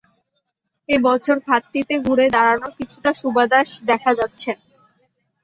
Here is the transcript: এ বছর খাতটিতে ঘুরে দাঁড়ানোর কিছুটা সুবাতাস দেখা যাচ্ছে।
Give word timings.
এ 0.89 1.05
বছর 1.05 1.37
খাতটিতে 1.45 1.95
ঘুরে 2.05 2.25
দাঁড়ানোর 2.35 2.71
কিছুটা 2.79 3.11
সুবাতাস 3.13 3.69
দেখা 3.89 4.11
যাচ্ছে। 4.19 4.51